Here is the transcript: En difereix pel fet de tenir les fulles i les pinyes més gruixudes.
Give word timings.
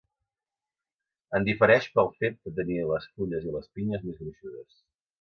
En 1.39 1.45
difereix 1.49 1.87
pel 1.99 2.11
fet 2.23 2.41
de 2.49 2.57
tenir 2.63 2.81
les 2.95 3.09
fulles 3.15 3.49
i 3.51 3.57
les 3.61 3.73
pinyes 3.79 4.11
més 4.11 4.23
gruixudes. 4.27 4.87